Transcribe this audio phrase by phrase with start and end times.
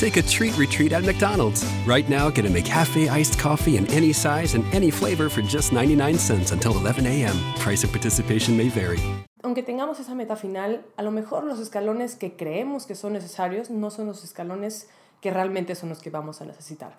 [0.00, 1.62] Take a treat retreat at McDonald's.
[1.86, 5.74] Right now, get a McCafe iced coffee in any size and any flavor for just
[5.74, 7.36] 99 cents until 11 a.m.
[7.58, 8.98] Price of participation may vary.
[9.42, 13.68] Aunque tengamos esa meta final, a lo mejor los escalones que creemos que son necesarios
[13.68, 14.88] no son los escalones
[15.20, 16.96] que realmente son los que vamos a necesitar.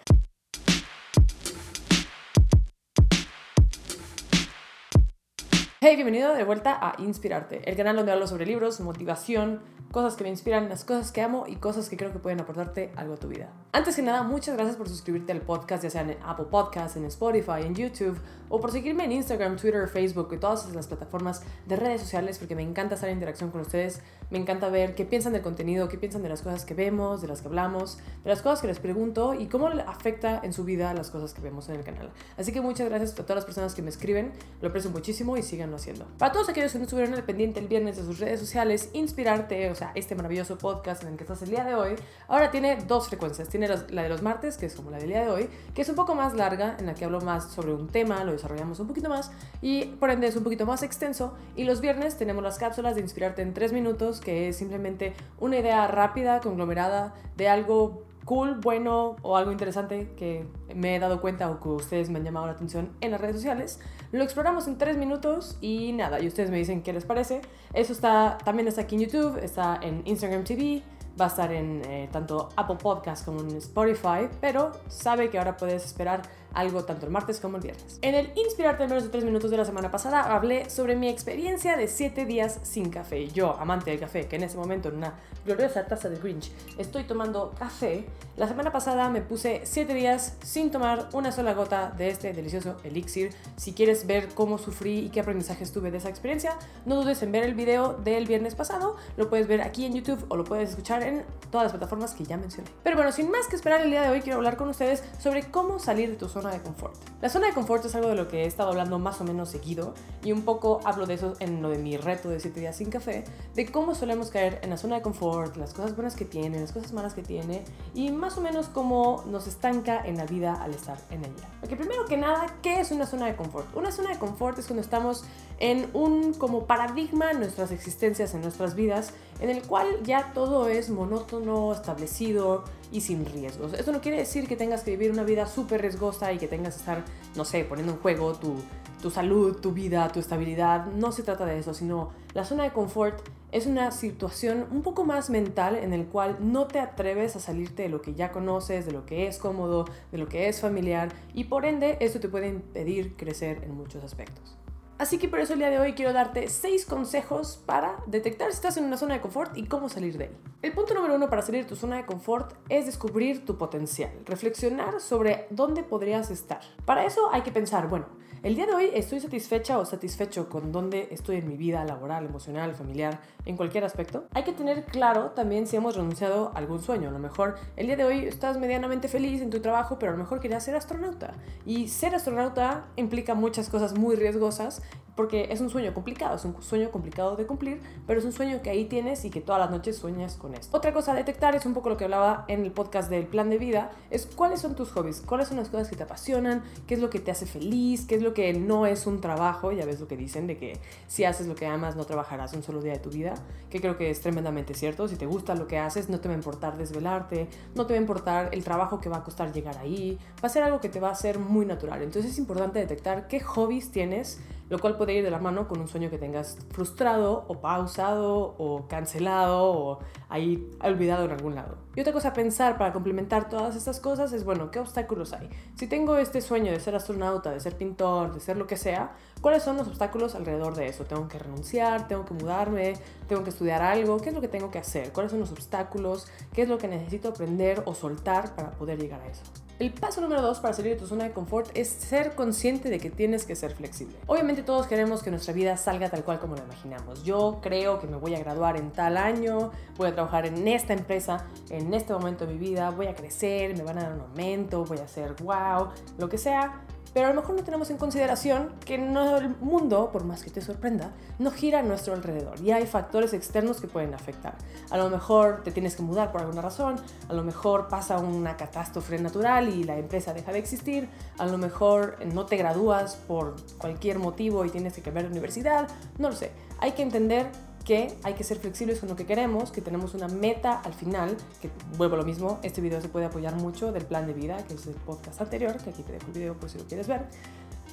[5.83, 10.23] Hey, bienvenido de vuelta a Inspirarte, el canal donde hablo sobre libros, motivación, cosas que
[10.23, 13.17] me inspiran, las cosas que amo y cosas que creo que pueden aportarte algo a
[13.17, 13.49] tu vida.
[13.73, 17.05] Antes que nada, muchas gracias por suscribirte al podcast, ya sea en Apple Podcasts, en
[17.05, 21.77] Spotify, en YouTube, o por seguirme en Instagram, Twitter, Facebook y todas las plataformas de
[21.77, 25.31] redes sociales, porque me encanta estar en interacción con ustedes, me encanta ver qué piensan
[25.31, 28.41] del contenido, qué piensan de las cosas que vemos, de las que hablamos, de las
[28.41, 31.75] cosas que les pregunto y cómo afecta en su vida las cosas que vemos en
[31.75, 32.11] el canal.
[32.37, 35.43] Así que muchas gracias a todas las personas que me escriben, lo aprecio muchísimo y
[35.43, 36.07] síganlo haciendo.
[36.17, 39.71] Para todos aquellos que no estuvieron al pendiente el viernes de sus redes sociales, inspirarte,
[39.71, 41.95] o sea, este maravilloso podcast en el que estás el día de hoy,
[42.27, 43.47] ahora tiene dos frecuencias.
[43.47, 45.89] Tiene la de los martes, que es como la del día de hoy, que es
[45.89, 48.87] un poco más larga, en la que hablo más sobre un tema, lo desarrollamos un
[48.87, 49.31] poquito más
[49.61, 51.33] y por ende es un poquito más extenso.
[51.55, 55.57] Y los viernes tenemos las cápsulas de inspirarte en tres minutos, que es simplemente una
[55.57, 60.45] idea rápida, conglomerada de algo cool, bueno o algo interesante que
[60.75, 63.35] me he dado cuenta o que ustedes me han llamado la atención en las redes
[63.35, 63.79] sociales.
[64.11, 67.41] Lo exploramos en tres minutos y nada, y ustedes me dicen qué les parece.
[67.73, 70.83] Eso está, también está aquí en YouTube, está en Instagram TV,
[71.19, 75.57] va a estar en eh, tanto Apple Podcast como en Spotify, pero sabe que ahora
[75.57, 76.21] puedes esperar
[76.53, 77.99] algo tanto el martes como el viernes.
[78.01, 81.09] En el Inspirarte en menos de 3 minutos de la semana pasada hablé sobre mi
[81.09, 83.27] experiencia de 7 días sin café.
[83.27, 85.13] Yo, amante del café, que en ese momento en una
[85.45, 88.05] gloriosa taza de Grinch estoy tomando café,
[88.37, 92.77] la semana pasada me puse 7 días sin tomar una sola gota de este delicioso
[92.83, 93.33] elixir.
[93.57, 97.31] Si quieres ver cómo sufrí y qué aprendizajes tuve de esa experiencia, no dudes en
[97.31, 98.95] ver el video del viernes pasado.
[99.17, 102.23] Lo puedes ver aquí en YouTube o lo puedes escuchar en todas las plataformas que
[102.23, 102.69] ya mencioné.
[102.83, 105.43] Pero bueno, sin más que esperar el día de hoy, quiero hablar con ustedes sobre
[105.51, 106.95] cómo salir de tu zona de confort.
[107.21, 109.49] La zona de confort es algo de lo que he estado hablando más o menos
[109.49, 109.93] seguido
[110.23, 112.89] y un poco hablo de eso en lo de mi reto de 7 días sin
[112.89, 116.59] café, de cómo solemos caer en la zona de confort, las cosas buenas que tiene,
[116.59, 117.63] las cosas malas que tiene
[117.93, 121.49] y más o menos cómo nos estanca en la vida al estar en ella.
[121.59, 123.75] Porque primero que nada, ¿qué es una zona de confort?
[123.75, 125.23] Una zona de confort es cuando estamos
[125.61, 130.89] en un como paradigma nuestras existencias, en nuestras vidas, en el cual ya todo es
[130.89, 133.73] monótono, establecido y sin riesgos.
[133.73, 136.73] Esto no quiere decir que tengas que vivir una vida súper riesgosa y que tengas
[136.73, 137.05] que estar,
[137.35, 138.55] no sé, poniendo en juego tu,
[139.03, 140.87] tu salud, tu vida, tu estabilidad.
[140.87, 143.21] No se trata de eso, sino la zona de confort
[143.51, 147.83] es una situación un poco más mental en el cual no te atreves a salirte
[147.83, 151.09] de lo que ya conoces, de lo que es cómodo, de lo que es familiar
[151.35, 154.60] y por ende esto te puede impedir crecer en muchos aspectos.
[155.01, 158.57] Así que por eso el día de hoy quiero darte 6 consejos para detectar si
[158.57, 160.37] estás en una zona de confort y cómo salir de él.
[160.61, 164.11] El punto número uno para salir de tu zona de confort es descubrir tu potencial,
[164.27, 166.59] reflexionar sobre dónde podrías estar.
[166.85, 168.05] Para eso hay que pensar, bueno,
[168.43, 172.25] el día de hoy estoy satisfecha o satisfecho con dónde estoy en mi vida laboral,
[172.25, 174.25] emocional, familiar, en cualquier aspecto.
[174.33, 177.09] Hay que tener claro también si hemos renunciado a algún sueño.
[177.09, 180.15] A lo mejor el día de hoy estás medianamente feliz en tu trabajo, pero a
[180.15, 181.35] lo mejor querías ser astronauta.
[181.67, 184.81] Y ser astronauta implica muchas cosas muy riesgosas
[185.15, 188.61] porque es un sueño complicado, es un sueño complicado de cumplir, pero es un sueño
[188.61, 190.75] que ahí tienes y que todas las noches sueñas con esto.
[190.75, 193.49] Otra cosa a detectar es un poco lo que hablaba en el podcast del plan
[193.49, 196.95] de vida, es cuáles son tus hobbies, cuáles son las cosas que te apasionan, qué
[196.95, 199.85] es lo que te hace feliz, qué es lo que no es un trabajo, ya
[199.85, 202.81] ves lo que dicen de que si haces lo que amas no trabajarás un solo
[202.81, 203.35] día de tu vida,
[203.69, 206.33] que creo que es tremendamente cierto, si te gusta lo que haces no te va
[206.33, 209.77] a importar desvelarte, no te va a importar el trabajo que va a costar llegar
[209.77, 212.79] ahí, va a ser algo que te va a hacer muy natural, entonces es importante
[212.79, 214.39] detectar qué hobbies tienes
[214.71, 218.55] lo cual puede ir de la mano con un sueño que tengas frustrado o pausado
[218.57, 221.75] o cancelado o ahí olvidado en algún lado.
[221.93, 225.49] Y otra cosa a pensar para complementar todas estas cosas es, bueno, ¿qué obstáculos hay?
[225.75, 229.11] Si tengo este sueño de ser astronauta, de ser pintor, de ser lo que sea,
[229.41, 231.03] ¿cuáles son los obstáculos alrededor de eso?
[231.03, 232.07] ¿Tengo que renunciar?
[232.07, 232.93] ¿Tengo que mudarme?
[233.27, 234.21] ¿Tengo que estudiar algo?
[234.21, 235.11] ¿Qué es lo que tengo que hacer?
[235.11, 236.27] ¿Cuáles son los obstáculos?
[236.53, 239.43] ¿Qué es lo que necesito aprender o soltar para poder llegar a eso?
[239.81, 242.99] El paso número dos para salir de tu zona de confort es ser consciente de
[242.99, 244.15] que tienes que ser flexible.
[244.27, 247.23] Obviamente todos queremos que nuestra vida salga tal cual como lo imaginamos.
[247.23, 250.93] Yo creo que me voy a graduar en tal año, voy a trabajar en esta
[250.93, 254.21] empresa, en este momento de mi vida, voy a crecer, me van a dar un
[254.21, 255.87] aumento, voy a hacer wow,
[256.19, 260.09] lo que sea pero a lo mejor no tenemos en consideración que no el mundo,
[260.11, 263.87] por más que te sorprenda, no gira a nuestro alrededor y hay factores externos que
[263.87, 264.55] pueden afectar.
[264.89, 266.95] A lo mejor te tienes que mudar por alguna razón,
[267.27, 271.57] a lo mejor pasa una catástrofe natural y la empresa deja de existir, a lo
[271.57, 275.87] mejor no te gradúas por cualquier motivo y tienes que cambiar de universidad,
[276.17, 276.51] no lo sé.
[276.79, 277.47] Hay que entender
[277.85, 281.35] que hay que ser flexibles con lo que queremos, que tenemos una meta al final,
[281.61, 284.57] que vuelvo a lo mismo, este video se puede apoyar mucho del plan de vida,
[284.67, 287.07] que es el podcast anterior, que aquí te dejo el video por si lo quieres
[287.07, 287.25] ver,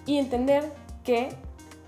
[0.07, 0.73] y entender
[1.05, 1.31] que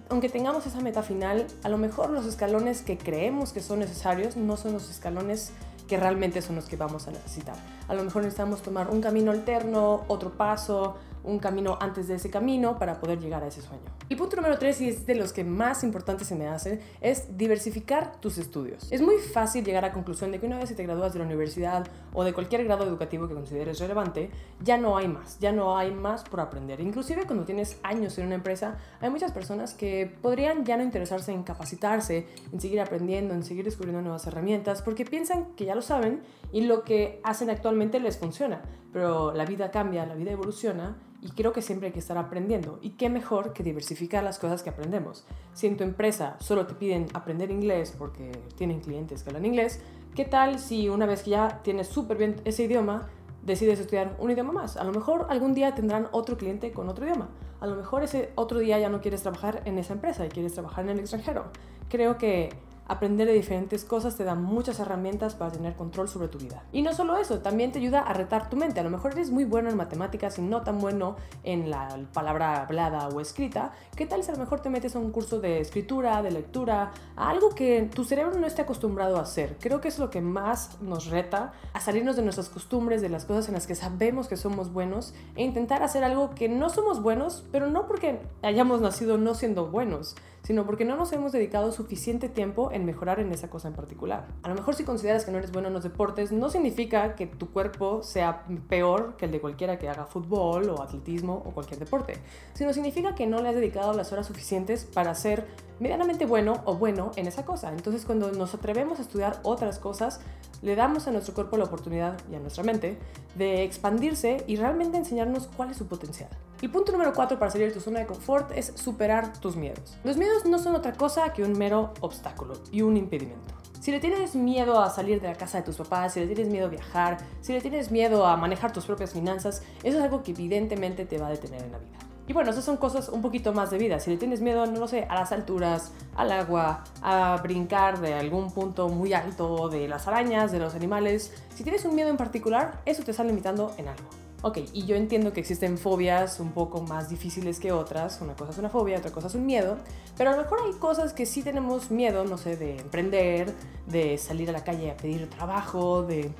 [0.09, 4.37] aunque tengamos esa meta final, a lo mejor los escalones que creemos que son necesarios
[4.37, 5.53] no son los escalones
[5.91, 7.57] que realmente son los que vamos a necesitar.
[7.89, 10.95] A lo mejor necesitamos tomar un camino alterno, otro paso,
[11.25, 13.83] un camino antes de ese camino para poder llegar a ese sueño.
[14.09, 17.37] El punto número tres, y es de los que más importantes se me hacen, es
[17.37, 18.91] diversificar tus estudios.
[18.91, 21.19] Es muy fácil llegar a la conclusión de que una vez que te gradúas de
[21.19, 24.31] la universidad o de cualquier grado educativo que consideres relevante,
[24.63, 26.81] ya no hay más, ya no hay más por aprender.
[26.81, 31.33] Inclusive cuando tienes años en una empresa, hay muchas personas que podrían ya no interesarse
[31.33, 35.80] en capacitarse, en seguir aprendiendo, en seguir descubriendo nuevas herramientas, porque piensan que ya lo
[35.83, 36.23] saben
[36.53, 38.63] y lo que hacen actualmente les funciona.
[38.93, 42.79] Pero la vida cambia, la vida evoluciona y creo que siempre hay que estar aprendiendo.
[42.83, 45.25] Y qué mejor que diversificar las cosas que aprendemos.
[45.53, 49.81] Si en tu empresa solo te piden aprender inglés porque tienen clientes que hablan inglés,
[50.15, 53.09] ¿qué tal si una vez que ya tienes súper bien ese idioma,
[53.43, 54.77] decides estudiar un idioma más?
[54.77, 57.29] A lo mejor algún día tendrán otro cliente con otro idioma.
[57.61, 60.55] A lo mejor ese otro día ya no quieres trabajar en esa empresa y quieres
[60.55, 61.45] trabajar en el extranjero.
[61.91, 62.49] Creo que
[62.91, 66.65] Aprender de diferentes cosas te da muchas herramientas para tener control sobre tu vida.
[66.73, 68.81] Y no solo eso, también te ayuda a retar tu mente.
[68.81, 71.15] A lo mejor eres muy bueno en matemáticas y no tan bueno
[71.45, 73.71] en la palabra hablada o escrita.
[73.95, 76.91] ¿Qué tal si a lo mejor te metes a un curso de escritura, de lectura,
[77.15, 79.57] a algo que tu cerebro no esté acostumbrado a hacer?
[79.61, 83.25] Creo que es lo que más nos reta a salirnos de nuestras costumbres, de las
[83.25, 87.01] cosas en las que sabemos que somos buenos e intentar hacer algo que no somos
[87.01, 91.73] buenos, pero no porque hayamos nacido no siendo buenos, sino porque no nos hemos dedicado
[91.73, 94.27] suficiente tiempo en mejorar en esa cosa en particular.
[94.43, 97.27] A lo mejor si consideras que no eres bueno en los deportes, no significa que
[97.27, 101.79] tu cuerpo sea peor que el de cualquiera que haga fútbol o atletismo o cualquier
[101.79, 102.15] deporte,
[102.55, 106.77] sino significa que no le has dedicado las horas suficientes para ser medianamente bueno o
[106.77, 107.73] bueno en esa cosa.
[107.73, 110.21] Entonces cuando nos atrevemos a estudiar otras cosas,
[110.63, 112.99] le damos a nuestro cuerpo la oportunidad y a nuestra mente
[113.35, 116.31] de expandirse y realmente enseñarnos cuál es su potencial.
[116.61, 119.97] El punto número 4 para salir de tu zona de confort es superar tus miedos.
[120.05, 123.55] Los miedos no son otra cosa que un mero obstáculo y un impedimento.
[123.81, 126.49] Si le tienes miedo a salir de la casa de tus papás, si le tienes
[126.49, 130.23] miedo a viajar, si le tienes miedo a manejar tus propias finanzas, eso es algo
[130.23, 132.10] que evidentemente te va a detener en la vida.
[132.27, 133.99] Y bueno, esas son cosas un poquito más de vida.
[133.99, 138.15] Si le tienes miedo, no lo sé, a las alturas, al agua, a brincar de
[138.15, 142.17] algún punto muy alto, de las arañas, de los animales, si tienes un miedo en
[142.17, 144.09] particular, eso te está limitando en algo.
[144.43, 148.23] Ok, y yo entiendo que existen fobias un poco más difíciles que otras.
[148.23, 149.77] Una cosa es una fobia, otra cosa es un miedo.
[150.17, 153.53] Pero a lo mejor hay cosas que sí tenemos miedo, no sé, de emprender,
[153.87, 156.33] de salir a la calle a pedir trabajo, de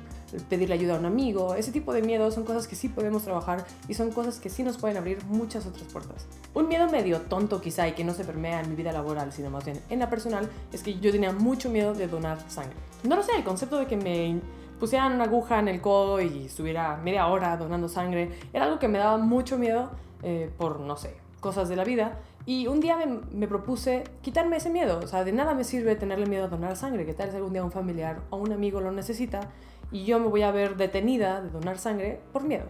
[0.49, 1.55] pedirle ayuda a un amigo.
[1.55, 4.63] Ese tipo de miedos son cosas que sí podemos trabajar y son cosas que sí
[4.63, 6.27] nos pueden abrir muchas otras puertas.
[6.53, 9.49] Un miedo medio tonto quizá y que no se permea en mi vida laboral, sino
[9.49, 12.75] más bien en la personal, es que yo tenía mucho miedo de donar sangre.
[13.03, 14.39] No lo sé, el concepto de que me
[14.79, 18.31] pusieran una aguja en el codo y estuviera media hora donando sangre.
[18.51, 19.91] Era algo que me daba mucho miedo
[20.23, 22.19] eh, por, no sé, cosas de la vida.
[22.47, 24.99] Y un día me, me, propuse quitarme ese miedo.
[25.03, 27.05] O sea, de nada me sirve tenerle miedo a donar sangre.
[27.05, 29.51] Que tal si algún día un familiar o un amigo lo necesita
[29.91, 32.65] y yo me voy a ver detenida de donar sangre por miedo.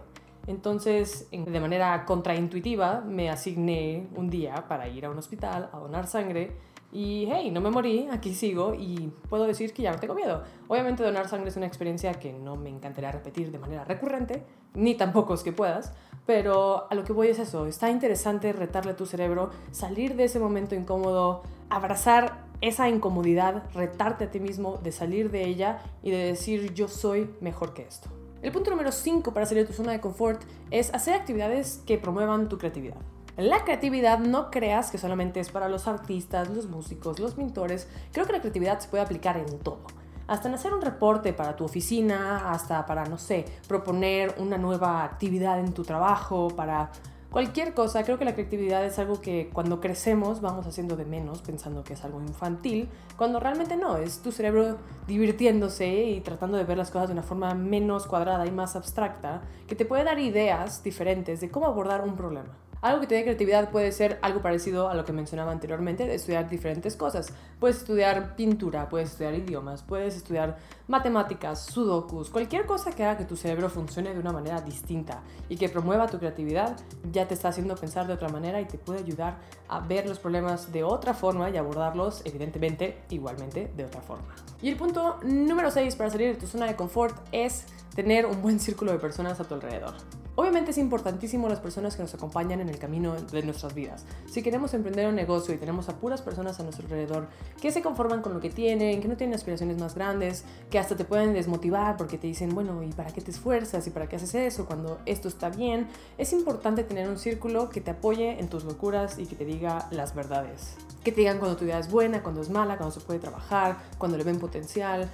[0.47, 6.07] Entonces, de manera contraintuitiva, me asigné un día para ir a un hospital a donar
[6.07, 6.51] sangre
[6.91, 10.43] y hey, no me morí, aquí sigo y puedo decir que ya no tengo miedo.
[10.67, 14.95] Obviamente donar sangre es una experiencia que no me encantaría repetir de manera recurrente, ni
[14.95, 15.93] tampoco es que puedas,
[16.25, 20.25] pero a lo que voy es eso, está interesante retarle a tu cerebro, salir de
[20.25, 26.11] ese momento incómodo, abrazar esa incomodidad, retarte a ti mismo de salir de ella y
[26.11, 28.09] de decir yo soy mejor que esto.
[28.41, 30.41] El punto número 5 para salir de tu zona de confort
[30.71, 32.97] es hacer actividades que promuevan tu creatividad.
[33.37, 37.87] La creatividad no creas que solamente es para los artistas, los músicos, los pintores.
[38.11, 39.83] Creo que la creatividad se puede aplicar en todo.
[40.27, 45.03] Hasta en hacer un reporte para tu oficina, hasta para, no sé, proponer una nueva
[45.03, 46.91] actividad en tu trabajo, para
[47.31, 48.03] cualquier cosa.
[48.03, 51.93] Creo que la creatividad es algo que cuando crecemos vamos haciendo de menos, pensando que
[51.93, 56.91] es algo infantil, cuando realmente no, es tu cerebro divirtiéndose y tratando de ver las
[56.91, 61.41] cosas de una forma menos cuadrada y más abstracta, que te puede dar ideas diferentes
[61.41, 62.57] de cómo abordar un problema.
[62.81, 66.15] Algo que te dé creatividad puede ser algo parecido a lo que mencionaba anteriormente, de
[66.15, 67.31] estudiar diferentes cosas.
[67.59, 70.57] Puedes estudiar pintura, puedes estudiar idiomas, puedes estudiar
[70.87, 75.57] matemáticas, sudokus, cualquier cosa que haga que tu cerebro funcione de una manera distinta y
[75.57, 76.75] que promueva tu creatividad,
[77.11, 79.37] ya te está haciendo pensar de otra manera y te puede ayudar
[79.69, 84.33] a ver los problemas de otra forma y abordarlos, evidentemente, igualmente de otra forma.
[84.59, 88.41] Y el punto número 6 para salir de tu zona de confort es tener un
[88.41, 89.93] buen círculo de personas a tu alrededor.
[90.35, 94.05] Obviamente es importantísimo las personas que nos acompañan en el camino de nuestras vidas.
[94.27, 97.27] Si queremos emprender un negocio y tenemos a puras personas a nuestro alrededor
[97.61, 100.95] que se conforman con lo que tienen, que no tienen aspiraciones más grandes, que hasta
[100.95, 103.85] te pueden desmotivar porque te dicen, bueno, ¿y para qué te esfuerzas?
[103.87, 105.87] ¿Y para qué haces eso cuando esto está bien?
[106.17, 109.89] Es importante tener un círculo que te apoye en tus locuras y que te diga
[109.91, 110.75] las verdades.
[111.03, 113.77] Que te digan cuando tu idea es buena, cuando es mala, cuando se puede trabajar,
[113.97, 115.09] cuando le ven potencial,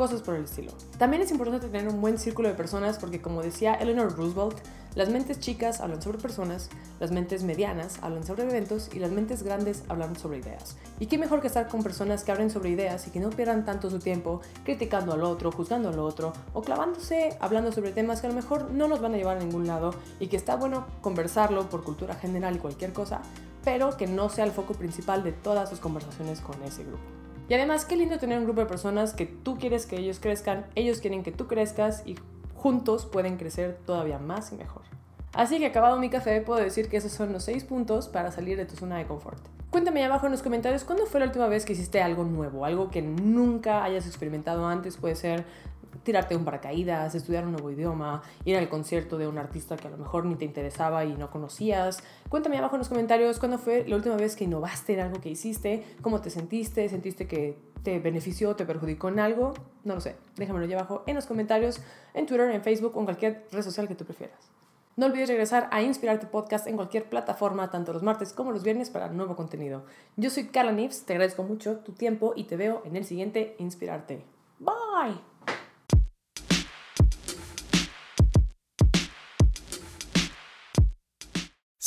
[0.00, 0.72] cosas por el estilo.
[0.96, 4.56] También es importante tener un buen círculo de personas porque como decía Eleanor Roosevelt,
[4.94, 9.42] las mentes chicas hablan sobre personas, las mentes medianas hablan sobre eventos y las mentes
[9.42, 10.78] grandes hablan sobre ideas.
[11.00, 13.66] Y qué mejor que estar con personas que hablen sobre ideas y que no pierdan
[13.66, 18.28] tanto su tiempo criticando al otro, juzgando al otro o clavándose hablando sobre temas que
[18.28, 20.86] a lo mejor no nos van a llevar a ningún lado y que está bueno
[21.02, 23.20] conversarlo por cultura general y cualquier cosa,
[23.64, 27.19] pero que no sea el foco principal de todas sus conversaciones con ese grupo.
[27.50, 30.66] Y además, qué lindo tener un grupo de personas que tú quieres que ellos crezcan,
[30.76, 32.14] ellos quieren que tú crezcas y
[32.54, 34.82] juntos pueden crecer todavía más y mejor.
[35.32, 38.56] Así que acabado mi café, puedo decir que esos son los 6 puntos para salir
[38.56, 39.44] de tu zona de confort.
[39.70, 42.90] Cuéntame abajo en los comentarios cuándo fue la última vez que hiciste algo nuevo, algo
[42.90, 45.44] que nunca hayas experimentado antes, puede ser
[46.02, 49.90] tirarte un paracaídas, estudiar un nuevo idioma, ir al concierto de un artista que a
[49.90, 52.02] lo mejor ni te interesaba y no conocías.
[52.28, 55.28] Cuéntame abajo en los comentarios cuándo fue la última vez que innovaste en algo que
[55.28, 60.16] hiciste, cómo te sentiste, sentiste que te benefició, te perjudicó en algo, no lo sé.
[60.34, 61.80] Déjamelo allá abajo en los comentarios,
[62.14, 64.50] en Twitter, en Facebook o en cualquier red social que tú prefieras.
[64.96, 68.90] No olvides regresar a Inspirarte Podcast en cualquier plataforma, tanto los martes como los viernes,
[68.90, 69.84] para nuevo contenido.
[70.16, 73.54] Yo soy Carla Nives, te agradezco mucho tu tiempo y te veo en el siguiente
[73.58, 74.24] Inspirarte.
[74.58, 75.29] Bye.